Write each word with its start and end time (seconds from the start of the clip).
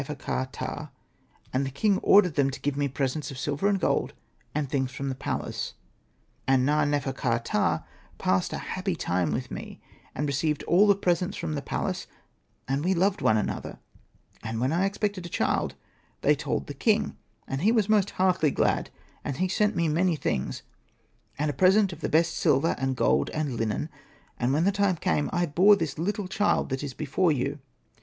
nefer.ka.ptah; 0.01 0.89
and 1.53 1.63
the 1.63 1.69
king 1.69 1.99
ordered 1.99 2.33
them 2.33 2.49
to 2.49 2.59
give 2.59 2.75
me 2.75 2.87
presents 2.87 3.29
of 3.29 3.37
silver 3.37 3.67
and 3.67 3.79
gold, 3.79 4.13
and 4.55 4.67
things 4.67 4.91
from 4.91 5.09
the 5.09 5.13
palace." 5.13 5.75
And 6.47 6.65
Na.nefer.ka.ptah 6.65 7.83
passed 8.17 8.51
a 8.51 8.57
happy 8.57 8.95
time 8.95 9.31
with 9.31 9.51
me, 9.51 9.79
and 10.15 10.25
received 10.25 10.63
all 10.63 10.87
the 10.87 10.95
presents 10.95 11.37
from 11.37 11.53
the 11.53 11.61
palace; 11.61 12.07
and 12.67 12.83
we 12.83 12.95
loved 12.95 13.21
one 13.21 13.37
another. 13.37 13.77
And 14.41 14.59
when 14.59 14.73
I 14.73 14.85
expected 14.85 15.27
a 15.27 15.29
child, 15.29 15.75
they 16.21 16.33
told 16.33 16.65
the 16.65 16.73
king, 16.73 17.15
and 17.47 17.61
he 17.61 17.71
was 17.71 17.87
most 17.87 18.09
heartily 18.17 18.49
glad; 18.49 18.89
and 19.23 19.37
he 19.37 19.47
sent 19.47 19.75
me 19.75 19.87
many 19.87 20.15
things, 20.15 20.63
and 21.37 21.47
a 21.47 21.53
present 21.53 21.93
of 21.93 22.01
the 22.01 22.09
best 22.09 22.35
silver 22.35 22.73
and 22.79 22.95
gold 22.95 23.29
and 23.35 23.53
linen. 23.55 23.87
And 24.39 24.51
when 24.51 24.63
the 24.63 24.71
time 24.71 24.95
came, 24.95 25.29
I 25.31 25.45
bore 25.45 25.75
this 25.75 25.99
little 25.99 26.27
child 26.27 26.69
that 26.69 26.81
is 26.83 26.95
before 26.95 27.31
you. 27.31 27.59